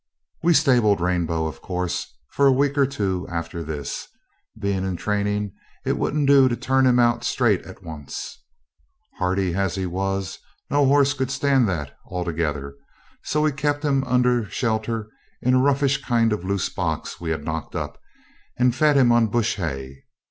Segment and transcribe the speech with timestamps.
[0.41, 4.07] We stabled Rainbow, of course, for a week or two after this
[4.57, 5.51] being in training
[5.85, 8.39] it wouldn't do to turn him out straight at once.
[9.19, 10.39] Hardy as he was,
[10.71, 12.73] no horse could stand that altogether;
[13.23, 15.07] so we kept him under shelter
[15.39, 17.99] in a roughish kind of a loose box we had knocked up,
[18.57, 20.05] and fed him on bush hay.